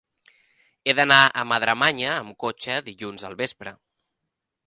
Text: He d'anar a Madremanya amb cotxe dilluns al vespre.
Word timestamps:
He 0.91 0.95
d'anar 0.99 1.17
a 1.25 1.43
Madremanya 1.49 2.09
amb 2.13 2.37
cotxe 2.45 2.79
dilluns 2.89 3.27
al 3.29 3.39
vespre. 3.45 3.75